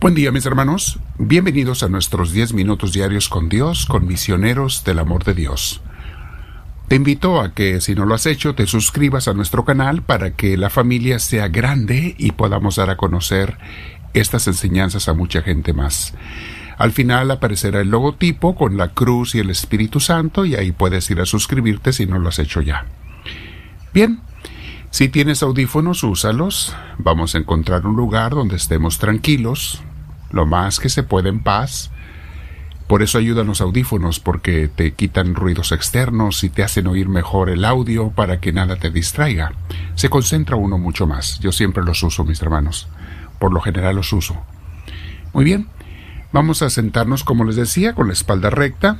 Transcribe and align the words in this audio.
Buen 0.00 0.14
día 0.14 0.30
mis 0.30 0.46
hermanos, 0.46 1.00
bienvenidos 1.18 1.82
a 1.82 1.88
nuestros 1.88 2.30
10 2.30 2.52
minutos 2.52 2.92
diarios 2.92 3.28
con 3.28 3.48
Dios, 3.48 3.84
con 3.84 4.06
misioneros 4.06 4.84
del 4.84 5.00
amor 5.00 5.24
de 5.24 5.34
Dios. 5.34 5.80
Te 6.86 6.94
invito 6.94 7.40
a 7.40 7.52
que 7.52 7.80
si 7.80 7.96
no 7.96 8.06
lo 8.06 8.14
has 8.14 8.26
hecho 8.26 8.54
te 8.54 8.68
suscribas 8.68 9.26
a 9.26 9.34
nuestro 9.34 9.64
canal 9.64 10.02
para 10.02 10.36
que 10.36 10.56
la 10.56 10.70
familia 10.70 11.18
sea 11.18 11.48
grande 11.48 12.14
y 12.16 12.30
podamos 12.30 12.76
dar 12.76 12.90
a 12.90 12.96
conocer 12.96 13.58
estas 14.14 14.46
enseñanzas 14.46 15.08
a 15.08 15.14
mucha 15.14 15.42
gente 15.42 15.72
más. 15.72 16.14
Al 16.78 16.92
final 16.92 17.28
aparecerá 17.32 17.80
el 17.80 17.90
logotipo 17.90 18.54
con 18.54 18.76
la 18.76 18.94
cruz 18.94 19.34
y 19.34 19.40
el 19.40 19.50
Espíritu 19.50 19.98
Santo 19.98 20.44
y 20.44 20.54
ahí 20.54 20.70
puedes 20.70 21.10
ir 21.10 21.20
a 21.20 21.26
suscribirte 21.26 21.92
si 21.92 22.06
no 22.06 22.20
lo 22.20 22.28
has 22.28 22.38
hecho 22.38 22.60
ya. 22.60 22.86
Bien, 23.92 24.20
si 24.90 25.08
tienes 25.08 25.42
audífonos, 25.42 26.02
úsalos. 26.02 26.74
Vamos 26.98 27.34
a 27.34 27.38
encontrar 27.38 27.84
un 27.84 27.96
lugar 27.96 28.30
donde 28.32 28.56
estemos 28.56 28.98
tranquilos, 28.98 29.82
lo 30.30 30.46
más 30.46 30.80
que 30.80 30.88
se 30.88 31.02
puede 31.02 31.28
en 31.28 31.42
paz. 31.42 31.90
Por 32.86 33.02
eso 33.02 33.18
ayudan 33.18 33.46
los 33.46 33.60
audífonos, 33.60 34.18
porque 34.18 34.68
te 34.68 34.94
quitan 34.94 35.34
ruidos 35.34 35.72
externos 35.72 36.42
y 36.42 36.48
te 36.48 36.62
hacen 36.62 36.86
oír 36.86 37.08
mejor 37.08 37.50
el 37.50 37.64
audio 37.64 38.10
para 38.10 38.40
que 38.40 38.52
nada 38.52 38.76
te 38.76 38.90
distraiga. 38.90 39.52
Se 39.94 40.08
concentra 40.08 40.56
uno 40.56 40.78
mucho 40.78 41.06
más. 41.06 41.38
Yo 41.40 41.52
siempre 41.52 41.84
los 41.84 42.02
uso, 42.02 42.24
mis 42.24 42.40
hermanos. 42.40 42.88
Por 43.38 43.52
lo 43.52 43.60
general 43.60 43.96
los 43.96 44.12
uso. 44.12 44.36
Muy 45.34 45.44
bien. 45.44 45.68
Vamos 46.32 46.62
a 46.62 46.70
sentarnos, 46.70 47.24
como 47.24 47.44
les 47.44 47.56
decía, 47.56 47.94
con 47.94 48.06
la 48.06 48.12
espalda 48.12 48.50
recta, 48.50 48.98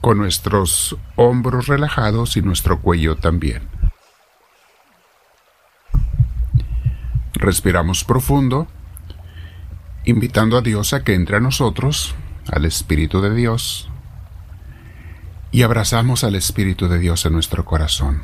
con 0.00 0.18
nuestros 0.18 0.96
hombros 1.16 1.66
relajados 1.66 2.36
y 2.36 2.42
nuestro 2.42 2.80
cuello 2.80 3.16
también. 3.16 3.62
Respiramos 7.34 8.04
profundo 8.04 8.68
invitando 10.08 10.56
a 10.56 10.62
Dios 10.62 10.94
a 10.94 11.04
que 11.04 11.12
entre 11.12 11.36
a 11.36 11.40
nosotros, 11.40 12.14
al 12.50 12.64
Espíritu 12.64 13.20
de 13.20 13.34
Dios, 13.34 13.90
y 15.50 15.62
abrazamos 15.62 16.24
al 16.24 16.34
Espíritu 16.34 16.88
de 16.88 16.98
Dios 16.98 17.26
en 17.26 17.34
nuestro 17.34 17.66
corazón. 17.66 18.22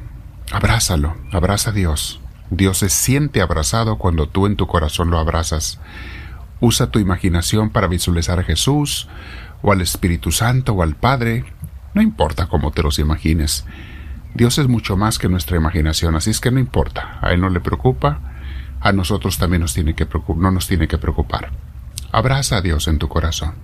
Abrázalo, 0.50 1.14
abraza 1.30 1.70
a 1.70 1.72
Dios. 1.74 2.20
Dios 2.48 2.78
se 2.78 2.88
siente 2.88 3.42
abrazado 3.42 3.98
cuando 3.98 4.28
tú 4.28 4.46
en 4.46 4.56
tu 4.56 4.66
corazón 4.66 5.10
lo 5.10 5.18
abrazas. 5.18 5.78
Usa 6.58 6.90
tu 6.90 7.00
imaginación 7.00 7.68
para 7.68 7.86
visualizar 7.86 8.38
a 8.38 8.44
Jesús, 8.44 9.06
o 9.60 9.70
al 9.70 9.82
Espíritu 9.82 10.32
Santo, 10.32 10.72
o 10.72 10.82
al 10.82 10.94
Padre. 10.94 11.44
No 11.92 12.00
importa 12.00 12.46
cómo 12.46 12.70
te 12.70 12.82
los 12.82 12.98
imagines. 12.98 13.66
Dios 14.32 14.56
es 14.56 14.68
mucho 14.68 14.96
más 14.96 15.18
que 15.18 15.28
nuestra 15.28 15.58
imaginación, 15.58 16.16
así 16.16 16.30
es 16.30 16.40
que 16.40 16.50
no 16.50 16.60
importa. 16.60 17.18
A 17.20 17.32
Él 17.32 17.42
no 17.42 17.50
le 17.50 17.60
preocupa, 17.60 18.20
a 18.80 18.92
nosotros 18.92 19.36
también 19.36 19.60
nos 19.60 19.74
tiene 19.74 19.94
que 19.94 20.08
no 20.34 20.50
nos 20.50 20.66
tiene 20.66 20.88
que 20.88 20.96
preocupar. 20.96 21.50
Abraza 22.14 22.58
a 22.58 22.60
Dios 22.60 22.86
en 22.86 22.98
tu 23.00 23.08
corazón. 23.08 23.54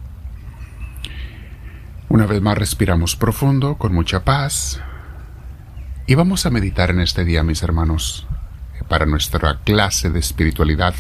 Una 2.08 2.26
vez 2.26 2.42
más 2.42 2.58
respiramos 2.58 3.14
profundo, 3.14 3.76
con 3.76 3.94
mucha 3.94 4.24
paz. 4.24 4.80
Y 6.08 6.16
vamos 6.16 6.44
a 6.46 6.50
meditar 6.50 6.90
en 6.90 6.98
este 6.98 7.24
día, 7.24 7.44
mis 7.44 7.62
hermanos, 7.62 8.26
para 8.88 9.06
nuestra 9.06 9.60
clase 9.60 10.10
de 10.10 10.18
espiritualidad. 10.18 10.96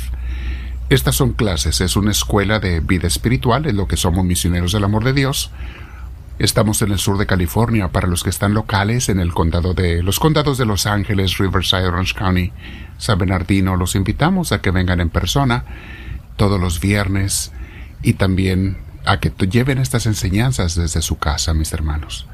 Estas 0.90 1.16
son 1.16 1.32
clases, 1.32 1.80
es 1.80 1.96
una 1.96 2.12
escuela 2.12 2.60
de 2.60 2.78
vida 2.78 3.08
espiritual, 3.08 3.66
es 3.66 3.74
lo 3.74 3.88
que 3.88 3.96
somos 3.96 4.24
misioneros 4.24 4.70
del 4.70 4.84
amor 4.84 5.02
de 5.02 5.12
Dios. 5.12 5.50
Estamos 6.38 6.82
en 6.82 6.92
el 6.92 7.00
sur 7.00 7.18
de 7.18 7.26
California, 7.26 7.88
para 7.88 8.06
los 8.06 8.22
que 8.22 8.30
están 8.30 8.54
locales, 8.54 9.08
en 9.08 9.18
el 9.18 9.34
condado 9.34 9.74
de 9.74 10.04
los 10.04 10.20
condados 10.20 10.56
de 10.56 10.66
Los 10.66 10.86
Ángeles, 10.86 11.38
Riverside, 11.38 11.88
Orange 11.88 12.14
County, 12.14 12.52
San 12.96 13.18
Bernardino, 13.18 13.74
los 13.74 13.96
invitamos 13.96 14.52
a 14.52 14.60
que 14.60 14.70
vengan 14.70 15.00
en 15.00 15.10
persona 15.10 15.64
todos 16.40 16.58
los 16.58 16.80
viernes 16.80 17.52
y 18.02 18.14
también 18.14 18.78
a 19.04 19.20
que 19.20 19.30
lleven 19.46 19.76
estas 19.76 20.06
enseñanzas 20.06 20.74
desde 20.74 21.02
su 21.02 21.18
casa, 21.18 21.52
mis 21.52 21.74
hermanos. 21.74 22.26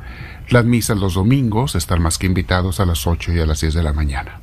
Las 0.48 0.64
misas 0.64 0.96
los 0.98 1.14
domingos 1.14 1.74
están 1.74 2.00
más 2.02 2.16
que 2.16 2.28
invitados 2.28 2.78
a 2.78 2.86
las 2.86 3.08
8 3.08 3.32
y 3.32 3.40
a 3.40 3.46
las 3.46 3.62
10 3.62 3.74
de 3.74 3.82
la 3.82 3.92
mañana. 3.92 4.38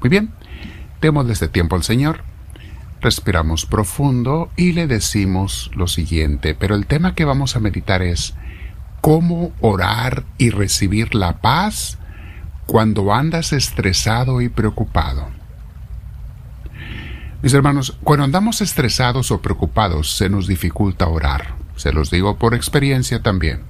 Muy 0.00 0.08
bien, 0.08 0.30
demos 1.00 1.28
este 1.28 1.48
tiempo 1.48 1.74
al 1.74 1.82
Señor, 1.82 2.22
respiramos 3.00 3.66
profundo 3.66 4.52
y 4.54 4.70
le 4.70 4.86
decimos 4.86 5.72
lo 5.74 5.88
siguiente, 5.88 6.54
pero 6.54 6.76
el 6.76 6.86
tema 6.86 7.16
que 7.16 7.24
vamos 7.24 7.56
a 7.56 7.60
meditar 7.60 8.02
es 8.02 8.34
cómo 9.00 9.50
orar 9.60 10.22
y 10.38 10.50
recibir 10.50 11.16
la 11.16 11.40
paz 11.40 11.98
cuando 12.66 13.12
andas 13.12 13.52
estresado 13.52 14.40
y 14.42 14.48
preocupado. 14.48 15.35
Mis 17.42 17.52
hermanos, 17.52 17.96
cuando 18.02 18.24
andamos 18.24 18.62
estresados 18.62 19.30
o 19.30 19.42
preocupados 19.42 20.16
se 20.16 20.30
nos 20.30 20.46
dificulta 20.46 21.06
orar. 21.06 21.54
Se 21.76 21.92
los 21.92 22.10
digo 22.10 22.38
por 22.38 22.54
experiencia 22.54 23.22
también. 23.22 23.60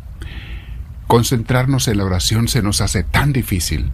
Concentrarnos 1.09 1.88
en 1.88 1.99
la 1.99 2.04
oración 2.04 2.47
se 2.47 2.62
nos 2.62 2.81
hace 2.81 3.03
tan 3.03 3.32
difícil. 3.32 3.91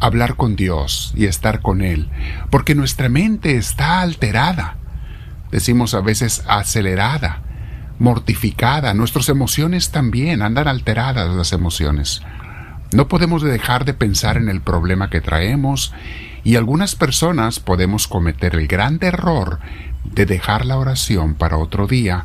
Hablar 0.00 0.36
con 0.36 0.54
Dios 0.54 1.12
y 1.16 1.24
estar 1.24 1.62
con 1.62 1.80
Él, 1.80 2.10
porque 2.50 2.74
nuestra 2.74 3.08
mente 3.08 3.56
está 3.56 4.02
alterada. 4.02 4.76
Decimos 5.50 5.94
a 5.94 6.02
veces 6.02 6.44
acelerada, 6.46 7.40
mortificada. 7.98 8.92
Nuestras 8.92 9.30
emociones 9.30 9.90
también 9.90 10.42
andan 10.42 10.68
alteradas 10.68 11.34
las 11.34 11.54
emociones. 11.54 12.20
No 12.92 13.08
podemos 13.08 13.42
dejar 13.42 13.86
de 13.86 13.94
pensar 13.94 14.36
en 14.36 14.50
el 14.50 14.60
problema 14.60 15.08
que 15.08 15.22
traemos 15.22 15.94
y 16.46 16.54
algunas 16.54 16.94
personas 16.94 17.58
podemos 17.58 18.06
cometer 18.06 18.54
el 18.54 18.68
gran 18.68 19.00
error 19.02 19.58
de 20.04 20.26
dejar 20.26 20.64
la 20.64 20.78
oración 20.78 21.34
para 21.34 21.56
otro 21.56 21.88
día 21.88 22.24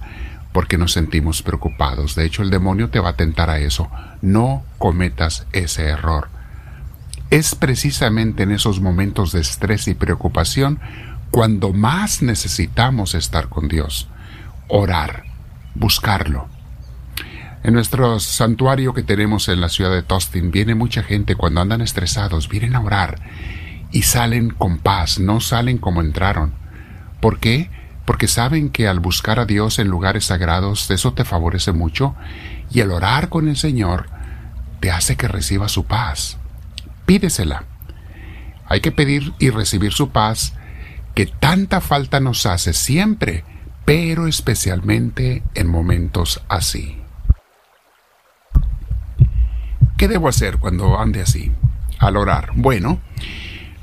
porque 0.53 0.77
nos 0.77 0.91
sentimos 0.91 1.41
preocupados. 1.41 2.13
De 2.13 2.23
hecho, 2.23 2.43
el 2.43 2.51
demonio 2.51 2.91
te 2.91 2.99
va 2.99 3.09
a 3.09 3.15
tentar 3.15 3.49
a 3.49 3.57
eso. 3.57 3.89
No 4.21 4.61
cometas 4.77 5.47
ese 5.53 5.87
error. 5.87 6.29
Es 7.31 7.55
precisamente 7.55 8.43
en 8.43 8.51
esos 8.51 8.79
momentos 8.79 9.31
de 9.31 9.41
estrés 9.41 9.87
y 9.87 9.95
preocupación 9.95 10.79
cuando 11.31 11.73
más 11.73 12.21
necesitamos 12.21 13.15
estar 13.15 13.49
con 13.49 13.69
Dios. 13.69 14.07
Orar, 14.67 15.23
buscarlo. 15.73 16.47
En 17.63 17.73
nuestro 17.73 18.19
santuario 18.19 18.93
que 18.93 19.01
tenemos 19.01 19.49
en 19.49 19.61
la 19.61 19.69
ciudad 19.69 19.89
de 19.89 20.03
Tostin 20.03 20.51
viene 20.51 20.75
mucha 20.75 21.01
gente 21.01 21.33
cuando 21.33 21.61
andan 21.61 21.81
estresados, 21.81 22.49
vienen 22.49 22.75
a 22.75 22.81
orar 22.81 23.19
y 23.91 24.03
salen 24.03 24.49
con 24.49 24.77
paz, 24.77 25.19
no 25.19 25.39
salen 25.41 25.77
como 25.77 26.01
entraron. 26.01 26.53
¿Por 27.19 27.39
qué? 27.39 27.69
Porque 28.05 28.27
saben 28.27 28.69
que 28.69 28.87
al 28.87 28.99
buscar 28.99 29.39
a 29.39 29.45
Dios 29.45 29.79
en 29.79 29.87
lugares 29.87 30.25
sagrados 30.25 30.89
eso 30.89 31.13
te 31.13 31.25
favorece 31.25 31.71
mucho 31.71 32.15
y 32.71 32.79
el 32.79 32.91
orar 32.91 33.29
con 33.29 33.47
el 33.47 33.57
Señor 33.57 34.09
te 34.79 34.91
hace 34.91 35.15
que 35.15 35.27
reciba 35.27 35.67
su 35.69 35.85
paz. 35.85 36.37
Pídesela. 37.05 37.65
Hay 38.65 38.81
que 38.81 38.91
pedir 38.91 39.33
y 39.37 39.49
recibir 39.49 39.91
su 39.91 40.09
paz 40.09 40.53
que 41.13 41.25
tanta 41.25 41.81
falta 41.81 42.19
nos 42.19 42.45
hace 42.45 42.73
siempre, 42.73 43.43
pero 43.85 44.27
especialmente 44.27 45.43
en 45.55 45.67
momentos 45.67 46.41
así. 46.47 46.97
¿Qué 49.97 50.07
debo 50.07 50.29
hacer 50.29 50.57
cuando 50.57 50.99
ande 50.99 51.21
así? 51.21 51.51
Al 51.99 52.17
orar. 52.17 52.51
Bueno, 52.55 52.99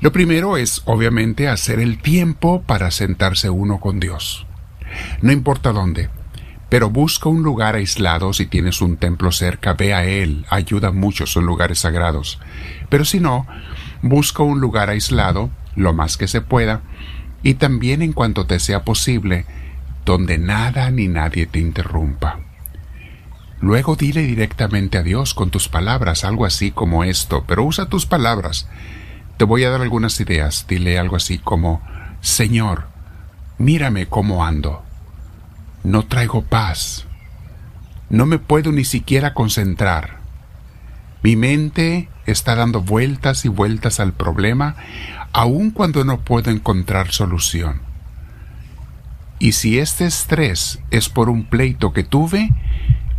lo 0.01 0.11
primero 0.13 0.55
es, 0.55 0.81
obviamente, 0.85 1.49
hacer 1.49 1.79
el 1.79 2.01
tiempo 2.01 2.61
para 2.61 2.89
sentarse 2.89 3.49
uno 3.49 3.79
con 3.79 3.99
Dios. 3.99 4.45
No 5.21 5.31
importa 5.31 5.73
dónde, 5.73 6.09
pero 6.69 6.89
busca 6.89 7.27
un 7.27 7.43
lugar 7.43 7.75
aislado 7.75 8.31
si 8.31 8.45
tienes 8.45 8.81
un 8.81 8.95
templo 8.95 9.31
cerca, 9.31 9.73
ve 9.73 9.93
a 9.93 10.05
él, 10.05 10.45
ayuda 10.49 10.91
mucho, 10.91 11.25
son 11.25 11.45
lugares 11.45 11.79
sagrados. 11.79 12.39
Pero 12.87 13.03
si 13.03 13.19
no, 13.19 13.45
busca 14.01 14.41
un 14.41 14.61
lugar 14.61 14.89
aislado, 14.89 15.49
lo 15.75 15.93
más 15.93 16.15
que 16.15 16.27
se 16.27 16.41
pueda, 16.41 16.81
y 17.43 17.55
también 17.55 18.01
en 18.01 18.13
cuanto 18.13 18.45
te 18.45 18.59
sea 18.59 18.83
posible, 18.85 19.45
donde 20.05 20.37
nada 20.37 20.91
ni 20.91 21.07
nadie 21.07 21.45
te 21.45 21.59
interrumpa. 21.59 22.39
Luego 23.59 23.97
dile 23.97 24.21
directamente 24.21 24.97
a 24.97 25.03
Dios 25.03 25.33
con 25.33 25.49
tus 25.49 25.67
palabras, 25.67 26.23
algo 26.23 26.45
así 26.45 26.71
como 26.71 27.03
esto, 27.03 27.43
pero 27.45 27.63
usa 27.63 27.89
tus 27.89 28.05
palabras 28.05 28.69
te 29.39 29.45
voy 29.45 29.63
a 29.63 29.69
dar 29.69 29.81
algunas 29.81 30.19
ideas. 30.19 30.65
Dile 30.67 30.99
algo 30.99 31.15
así 31.15 31.37
como, 31.37 31.81
Señor, 32.19 32.89
mírame 33.57 34.05
cómo 34.05 34.45
ando. 34.45 34.83
No 35.81 36.03
traigo 36.03 36.41
paz. 36.41 37.05
No 38.09 38.25
me 38.25 38.37
puedo 38.37 38.73
ni 38.73 38.83
siquiera 38.83 39.33
concentrar. 39.33 40.17
Mi 41.23 41.37
mente 41.37 42.09
está 42.25 42.53
dando 42.55 42.81
vueltas 42.81 43.45
y 43.45 43.47
vueltas 43.47 44.01
al 44.01 44.11
problema, 44.11 44.75
aun 45.31 45.71
cuando 45.71 46.03
no 46.03 46.19
puedo 46.19 46.51
encontrar 46.51 47.13
solución. 47.13 47.81
Y 49.39 49.53
si 49.53 49.79
este 49.79 50.05
estrés 50.05 50.79
es 50.91 51.07
por 51.07 51.29
un 51.29 51.45
pleito 51.45 51.93
que 51.93 52.03
tuve, 52.03 52.49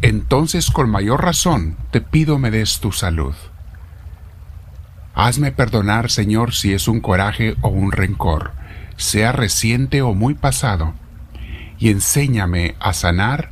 entonces 0.03 0.71
con 0.71 0.91
mayor 0.91 1.25
razón 1.25 1.79
te 1.91 2.03
pido 2.03 2.39
me 2.39 2.51
des 2.51 2.79
tu 2.81 2.93
salud. 2.93 3.35
Hazme 5.23 5.53
perdonar, 5.53 6.11
Señor, 6.11 6.55
si 6.55 6.73
es 6.73 6.89
un 6.89 7.01
coraje 7.01 7.55
o 7.61 7.69
un 7.69 7.93
rencor, 7.93 8.53
sea 8.97 9.33
reciente 9.33 10.01
o 10.01 10.15
muy 10.15 10.33
pasado, 10.33 10.95
y 11.79 11.91
enséñame 11.91 12.75
a 12.81 12.95
sanar 12.95 13.51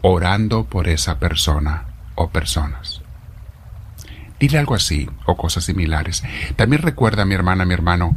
orando 0.00 0.64
por 0.64 0.88
esa 0.88 1.18
persona 1.18 1.88
o 2.14 2.30
personas. 2.30 3.02
Dile 4.38 4.56
algo 4.56 4.74
así 4.74 5.10
o 5.26 5.36
cosas 5.36 5.64
similares. 5.64 6.22
También 6.56 6.80
recuerda, 6.80 7.26
mi 7.26 7.34
hermana, 7.34 7.66
mi 7.66 7.74
hermano, 7.74 8.16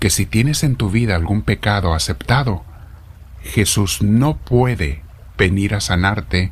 que 0.00 0.10
si 0.10 0.26
tienes 0.26 0.64
en 0.64 0.74
tu 0.74 0.90
vida 0.90 1.14
algún 1.14 1.42
pecado 1.42 1.94
aceptado, 1.94 2.64
Jesús 3.44 4.02
no 4.02 4.36
puede 4.36 5.04
venir 5.38 5.76
a 5.76 5.80
sanarte 5.80 6.50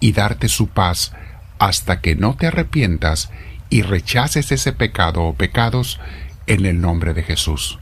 y 0.00 0.14
darte 0.14 0.48
su 0.48 0.66
paz 0.66 1.12
hasta 1.60 2.00
que 2.00 2.16
no 2.16 2.34
te 2.34 2.48
arrepientas 2.48 3.30
y 3.72 3.80
rechaces 3.80 4.52
ese 4.52 4.74
pecado 4.74 5.22
o 5.22 5.32
pecados 5.32 5.98
en 6.46 6.66
el 6.66 6.82
nombre 6.82 7.14
de 7.14 7.22
Jesús. 7.22 7.78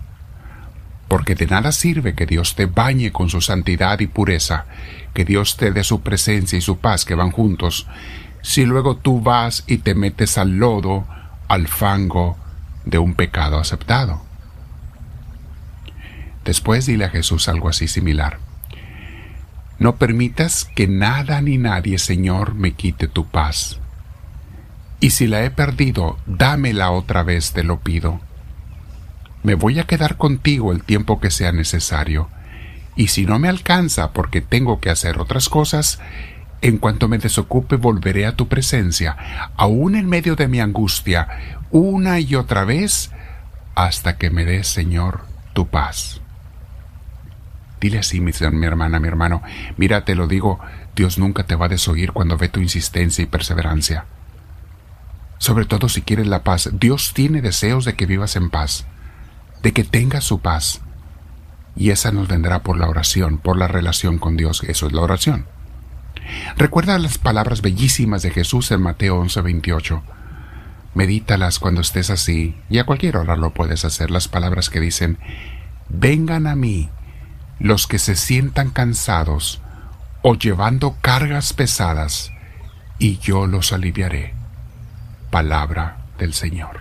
Porque 1.08 1.34
de 1.34 1.46
nada 1.46 1.72
sirve 1.72 2.14
que 2.14 2.26
Dios 2.26 2.54
te 2.54 2.66
bañe 2.66 3.10
con 3.10 3.28
su 3.28 3.40
santidad 3.40 3.98
y 3.98 4.06
pureza, 4.06 4.66
que 5.14 5.24
Dios 5.24 5.56
te 5.56 5.72
dé 5.72 5.82
su 5.82 6.02
presencia 6.02 6.56
y 6.56 6.60
su 6.60 6.78
paz 6.78 7.04
que 7.04 7.16
van 7.16 7.32
juntos, 7.32 7.88
si 8.40 8.66
luego 8.66 8.98
tú 8.98 9.20
vas 9.20 9.64
y 9.66 9.78
te 9.78 9.96
metes 9.96 10.38
al 10.38 10.58
lodo, 10.58 11.08
al 11.48 11.66
fango 11.66 12.38
de 12.84 12.98
un 12.98 13.14
pecado 13.14 13.58
aceptado. 13.58 14.22
Después 16.44 16.86
dile 16.86 17.06
a 17.06 17.10
Jesús 17.10 17.48
algo 17.48 17.68
así 17.68 17.88
similar. 17.88 18.38
No 19.80 19.96
permitas 19.96 20.66
que 20.76 20.86
nada 20.86 21.42
ni 21.42 21.58
nadie, 21.58 21.98
Señor, 21.98 22.54
me 22.54 22.74
quite 22.74 23.08
tu 23.08 23.26
paz. 23.26 23.80
Y 25.00 25.10
si 25.10 25.26
la 25.26 25.42
he 25.42 25.50
perdido, 25.50 26.18
dámela 26.26 26.90
otra 26.90 27.22
vez, 27.22 27.52
te 27.52 27.64
lo 27.64 27.80
pido. 27.80 28.20
Me 29.42 29.54
voy 29.54 29.78
a 29.78 29.84
quedar 29.84 30.18
contigo 30.18 30.72
el 30.72 30.84
tiempo 30.84 31.20
que 31.20 31.30
sea 31.30 31.52
necesario. 31.52 32.28
Y 32.96 33.08
si 33.08 33.24
no 33.24 33.38
me 33.38 33.48
alcanza 33.48 34.12
porque 34.12 34.42
tengo 34.42 34.78
que 34.78 34.90
hacer 34.90 35.18
otras 35.18 35.48
cosas, 35.48 36.00
en 36.60 36.76
cuanto 36.76 37.08
me 37.08 37.16
desocupe 37.16 37.76
volveré 37.76 38.26
a 38.26 38.36
tu 38.36 38.48
presencia, 38.48 39.16
aún 39.56 39.94
en 39.94 40.06
medio 40.06 40.36
de 40.36 40.48
mi 40.48 40.60
angustia, 40.60 41.28
una 41.70 42.20
y 42.20 42.34
otra 42.34 42.64
vez, 42.64 43.10
hasta 43.74 44.18
que 44.18 44.28
me 44.28 44.44
des, 44.44 44.68
Señor, 44.68 45.22
tu 45.54 45.68
paz. 45.68 46.20
Dile 47.80 48.00
así, 48.00 48.20
mi, 48.20 48.32
mi, 48.52 48.66
hermana, 48.66 49.00
mi 49.00 49.08
hermano, 49.08 49.42
mira, 49.78 50.04
te 50.04 50.14
lo 50.14 50.26
digo, 50.26 50.60
Dios 50.94 51.16
nunca 51.16 51.44
te 51.44 51.54
va 51.54 51.66
a 51.66 51.70
desoír 51.70 52.12
cuando 52.12 52.36
ve 52.36 52.50
tu 52.50 52.60
insistencia 52.60 53.22
y 53.22 53.26
perseverancia. 53.26 54.04
Sobre 55.40 55.64
todo 55.64 55.88
si 55.88 56.02
quieres 56.02 56.26
la 56.26 56.44
paz, 56.44 56.68
Dios 56.74 57.12
tiene 57.14 57.40
deseos 57.40 57.86
de 57.86 57.94
que 57.94 58.04
vivas 58.04 58.36
en 58.36 58.50
paz, 58.50 58.84
de 59.62 59.72
que 59.72 59.84
tengas 59.84 60.22
su 60.22 60.40
paz. 60.40 60.82
Y 61.74 61.90
esa 61.90 62.12
nos 62.12 62.28
vendrá 62.28 62.62
por 62.62 62.76
la 62.76 62.86
oración, 62.86 63.38
por 63.38 63.56
la 63.56 63.66
relación 63.66 64.18
con 64.18 64.36
Dios. 64.36 64.62
Eso 64.64 64.86
es 64.86 64.92
la 64.92 65.00
oración. 65.00 65.46
Recuerda 66.58 66.98
las 66.98 67.16
palabras 67.16 67.62
bellísimas 67.62 68.20
de 68.20 68.32
Jesús 68.32 68.70
en 68.70 68.82
Mateo 68.82 69.18
11:28. 69.18 70.02
Medítalas 70.92 71.58
cuando 71.58 71.80
estés 71.80 72.10
así, 72.10 72.54
y 72.68 72.76
a 72.76 72.84
cualquier 72.84 73.16
hora 73.16 73.36
lo 73.36 73.54
puedes 73.54 73.86
hacer, 73.86 74.10
las 74.10 74.28
palabras 74.28 74.68
que 74.68 74.78
dicen, 74.78 75.16
vengan 75.88 76.46
a 76.48 76.54
mí 76.54 76.90
los 77.58 77.86
que 77.86 77.98
se 77.98 78.14
sientan 78.14 78.68
cansados 78.68 79.62
o 80.20 80.34
llevando 80.34 80.98
cargas 81.00 81.54
pesadas, 81.54 82.30
y 82.98 83.16
yo 83.20 83.46
los 83.46 83.72
aliviaré. 83.72 84.39
Palabra 85.30 85.98
del 86.18 86.34
Señor. 86.34 86.80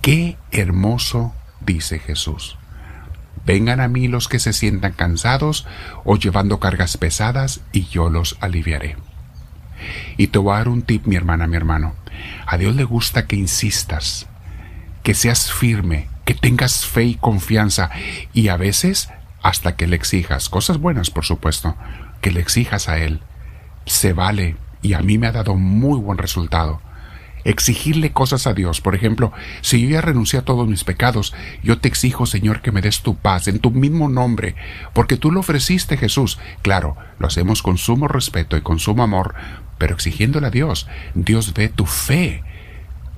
Qué 0.00 0.36
hermoso, 0.50 1.32
dice 1.60 2.00
Jesús. 2.00 2.58
Vengan 3.46 3.80
a 3.80 3.86
mí 3.86 4.08
los 4.08 4.26
que 4.26 4.40
se 4.40 4.52
sientan 4.52 4.92
cansados 4.92 5.64
o 6.04 6.16
llevando 6.16 6.58
cargas 6.58 6.96
pesadas, 6.96 7.60
y 7.72 7.84
yo 7.86 8.10
los 8.10 8.36
aliviaré. 8.40 8.96
Y 10.16 10.28
te 10.28 10.38
voy 10.38 10.54
a 10.54 10.58
dar 10.58 10.68
un 10.68 10.82
tip, 10.82 11.06
mi 11.06 11.14
hermana, 11.14 11.46
mi 11.46 11.56
hermano. 11.56 11.94
A 12.44 12.58
Dios 12.58 12.74
le 12.74 12.82
gusta 12.82 13.28
que 13.28 13.36
insistas, 13.36 14.26
que 15.04 15.14
seas 15.14 15.52
firme, 15.52 16.08
que 16.24 16.34
tengas 16.34 16.86
fe 16.86 17.04
y 17.04 17.14
confianza, 17.14 17.90
y 18.32 18.48
a 18.48 18.56
veces 18.56 19.10
hasta 19.42 19.76
que 19.76 19.86
le 19.86 19.94
exijas, 19.94 20.48
cosas 20.48 20.78
buenas, 20.78 21.10
por 21.10 21.24
supuesto, 21.24 21.76
que 22.20 22.32
le 22.32 22.40
exijas 22.40 22.88
a 22.88 22.98
Él. 22.98 23.20
Se 23.86 24.12
vale, 24.12 24.56
y 24.82 24.94
a 24.94 25.02
mí 25.02 25.18
me 25.18 25.28
ha 25.28 25.32
dado 25.32 25.54
muy 25.54 26.00
buen 26.00 26.18
resultado 26.18 26.80
exigirle 27.44 28.12
cosas 28.12 28.46
a 28.46 28.54
Dios. 28.54 28.80
Por 28.80 28.94
ejemplo, 28.94 29.32
si 29.60 29.80
yo 29.82 29.90
ya 29.90 30.00
renuncié 30.00 30.38
a 30.38 30.44
todos 30.44 30.68
mis 30.68 30.84
pecados, 30.84 31.34
yo 31.62 31.78
te 31.78 31.88
exijo, 31.88 32.26
Señor, 32.26 32.62
que 32.62 32.72
me 32.72 32.82
des 32.82 33.02
tu 33.02 33.16
paz 33.16 33.48
en 33.48 33.58
tu 33.58 33.70
mismo 33.70 34.08
nombre, 34.08 34.54
porque 34.92 35.16
tú 35.16 35.30
lo 35.30 35.40
ofreciste, 35.40 35.96
Jesús. 35.96 36.38
Claro, 36.62 36.96
lo 37.18 37.26
hacemos 37.26 37.62
con 37.62 37.78
sumo 37.78 38.08
respeto 38.08 38.56
y 38.56 38.62
con 38.62 38.78
sumo 38.78 39.02
amor, 39.02 39.34
pero 39.78 39.94
exigiéndole 39.94 40.46
a 40.46 40.50
Dios. 40.50 40.88
Dios 41.14 41.54
ve 41.54 41.68
tu 41.68 41.86
fe, 41.86 42.42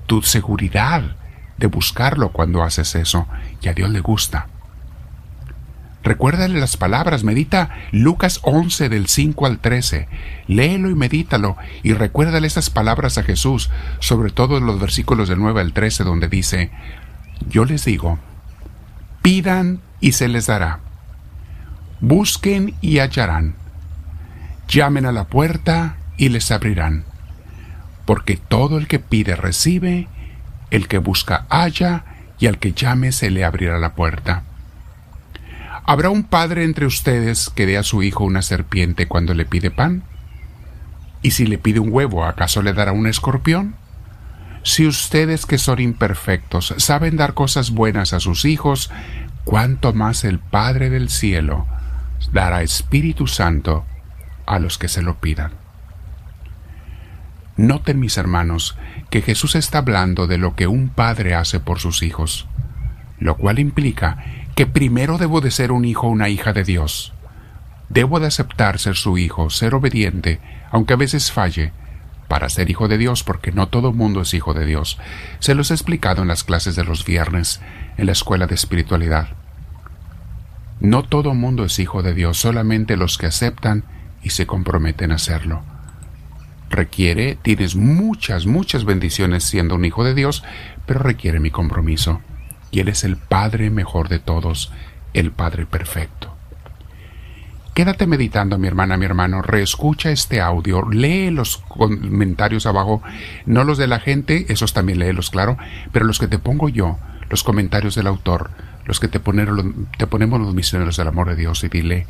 tu 0.05 0.21
seguridad 0.21 1.15
de 1.57 1.67
buscarlo 1.67 2.31
cuando 2.31 2.63
haces 2.63 2.95
eso, 2.95 3.27
y 3.61 3.67
a 3.67 3.73
Dios 3.73 3.89
le 3.89 4.01
gusta. 4.01 4.47
Recuérdale 6.05 6.59
las 6.59 6.77
palabras, 6.77 7.23
medita 7.23 7.71
Lucas 7.91 8.39
11 8.43 8.89
del 8.89 9.07
5 9.07 9.47
al 9.47 9.57
13. 9.57 10.07
Léelo 10.45 10.91
y 10.91 10.95
medítalo 10.95 11.57
y 11.81 11.93
recuérdale 11.93 12.45
esas 12.45 12.69
palabras 12.69 13.17
a 13.17 13.23
Jesús, 13.23 13.71
sobre 13.99 14.29
todo 14.29 14.59
en 14.59 14.67
los 14.67 14.79
versículos 14.79 15.29
del 15.29 15.39
9 15.39 15.61
al 15.61 15.73
13 15.73 16.03
donde 16.03 16.27
dice, 16.27 16.69
Yo 17.49 17.65
les 17.65 17.85
digo, 17.85 18.19
pidan 19.23 19.81
y 19.99 20.11
se 20.11 20.27
les 20.27 20.45
dará, 20.45 20.79
busquen 22.01 22.75
y 22.81 22.99
hallarán, 22.99 23.55
llamen 24.67 25.07
a 25.07 25.11
la 25.11 25.23
puerta 25.23 25.97
y 26.17 26.29
les 26.29 26.51
abrirán, 26.51 27.03
porque 28.05 28.37
todo 28.37 28.77
el 28.77 28.87
que 28.87 28.99
pide 28.99 29.35
recibe, 29.35 30.07
el 30.69 30.87
que 30.87 30.99
busca 30.99 31.47
halla, 31.49 32.05
y 32.37 32.45
al 32.45 32.59
que 32.59 32.73
llame 32.73 33.11
se 33.11 33.31
le 33.31 33.43
abrirá 33.43 33.79
la 33.79 33.95
puerta. 33.95 34.43
¿Habrá 35.87 36.09
un 36.09 36.23
padre 36.23 36.63
entre 36.63 36.87
ustedes 36.87 37.51
que 37.51 37.67
dé 37.67 37.77
a 37.77 37.83
su 37.83 38.01
hijo 38.01 38.23
una 38.23 38.41
serpiente 38.41 39.07
cuando 39.07 39.35
le 39.35 39.45
pide 39.45 39.69
pan? 39.69 40.03
¿Y 41.21 41.31
si 41.31 41.45
le 41.45 41.59
pide 41.59 41.79
un 41.79 41.89
huevo, 41.91 42.25
acaso 42.25 42.63
le 42.63 42.73
dará 42.73 42.91
un 42.91 43.05
escorpión? 43.05 43.75
Si 44.63 44.87
ustedes 44.87 45.45
que 45.45 45.59
son 45.59 45.79
imperfectos 45.79 46.73
saben 46.77 47.17
dar 47.17 47.35
cosas 47.35 47.69
buenas 47.69 48.13
a 48.13 48.19
sus 48.19 48.45
hijos, 48.45 48.89
cuánto 49.43 49.93
más 49.93 50.23
el 50.23 50.39
Padre 50.39 50.89
del 50.89 51.09
cielo 51.09 51.67
dará 52.31 52.63
Espíritu 52.63 53.27
Santo 53.27 53.85
a 54.47 54.57
los 54.57 54.79
que 54.79 54.87
se 54.87 55.03
lo 55.03 55.19
pidan. 55.19 55.51
Noten, 57.57 57.99
mis 57.99 58.17
hermanos, 58.17 58.75
que 59.11 59.21
Jesús 59.21 59.55
está 59.55 59.77
hablando 59.77 60.25
de 60.25 60.39
lo 60.39 60.55
que 60.55 60.65
un 60.67 60.89
padre 60.89 61.35
hace 61.35 61.59
por 61.59 61.79
sus 61.79 62.03
hijos, 62.03 62.47
lo 63.17 63.37
cual 63.37 63.59
implica 63.59 64.17
que 64.55 64.65
primero 64.65 65.17
debo 65.17 65.41
de 65.41 65.51
ser 65.51 65.73
un 65.73 65.83
hijo 65.83 66.07
o 66.07 66.11
una 66.11 66.29
hija 66.29 66.53
de 66.53 66.63
Dios. 66.63 67.13
Debo 67.89 68.21
de 68.21 68.27
aceptar 68.27 68.79
ser 68.79 68.95
su 68.95 69.17
hijo, 69.17 69.49
ser 69.49 69.75
obediente, 69.75 70.39
aunque 70.71 70.93
a 70.93 70.97
veces 70.97 71.31
falle, 71.31 71.73
para 72.29 72.49
ser 72.49 72.69
hijo 72.69 72.87
de 72.87 72.97
Dios, 72.97 73.23
porque 73.23 73.51
no 73.51 73.67
todo 73.67 73.91
mundo 73.91 74.21
es 74.21 74.33
hijo 74.33 74.53
de 74.53 74.65
Dios. 74.65 74.97
Se 75.39 75.55
los 75.55 75.69
he 75.69 75.73
explicado 75.73 76.21
en 76.21 76.29
las 76.29 76.45
clases 76.45 76.77
de 76.77 76.85
los 76.85 77.05
viernes, 77.05 77.61
en 77.97 78.05
la 78.05 78.13
escuela 78.13 78.47
de 78.47 78.55
espiritualidad. 78.55 79.27
No 80.79 81.03
todo 81.03 81.33
mundo 81.33 81.65
es 81.65 81.77
hijo 81.77 82.01
de 82.01 82.13
Dios, 82.13 82.37
solamente 82.37 82.95
los 82.95 83.17
que 83.17 83.27
aceptan 83.27 83.83
y 84.23 84.29
se 84.29 84.47
comprometen 84.47 85.11
a 85.11 85.15
hacerlo. 85.15 85.63
Requiere, 86.69 87.37
tienes 87.41 87.75
muchas, 87.75 88.45
muchas 88.45 88.85
bendiciones 88.85 89.43
siendo 89.43 89.75
un 89.75 89.85
hijo 89.85 90.05
de 90.05 90.15
Dios, 90.15 90.43
pero 90.85 91.01
requiere 91.01 91.39
mi 91.41 91.51
compromiso 91.51 92.21
y 92.75 92.81
Él 92.81 92.89
es 92.89 93.05
el 93.05 93.15
Padre 93.15 93.69
mejor 93.69 94.09
de 94.09 94.19
todos, 94.19 94.69
el 95.13 95.31
Padre 95.31 95.65
perfecto. 95.65 96.35
Quédate 97.73 98.05
meditando, 98.05 98.57
mi 98.57 98.67
hermana, 98.67 98.97
mi 98.97 99.05
hermano, 99.05 99.41
reescucha 99.41 100.11
este 100.11 100.41
audio, 100.41 100.81
lee 100.89 101.31
los 101.31 101.55
comentarios 101.55 102.65
abajo, 102.65 103.01
no 103.45 103.63
los 103.63 103.77
de 103.77 103.87
la 103.87 104.01
gente, 104.01 104.47
esos 104.49 104.73
también 104.73 104.99
léelos, 104.99 105.29
claro, 105.29 105.57
pero 105.93 106.03
los 106.03 106.19
que 106.19 106.27
te 106.27 106.37
pongo 106.37 106.67
yo, 106.67 106.97
los 107.29 107.45
comentarios 107.45 107.95
del 107.95 108.07
autor, 108.07 108.51
los 108.83 108.99
que 108.99 109.07
te, 109.07 109.19
te 109.19 110.07
ponemos 110.07 110.41
los 110.41 110.53
misioneros 110.53 110.97
del 110.97 111.07
amor 111.07 111.29
de 111.29 111.37
Dios 111.37 111.63
y 111.63 111.69
dile, 111.69 112.07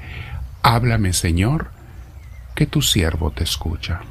háblame 0.63 1.13
Señor, 1.13 1.69
que 2.55 2.65
tu 2.65 2.81
siervo 2.81 3.29
te 3.29 3.43
escucha. 3.43 4.01